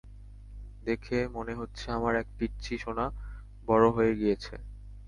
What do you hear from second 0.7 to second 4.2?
দেখে মনে হচ্ছে আমার এক পিচ্চি সোনা বড়ো হয়ে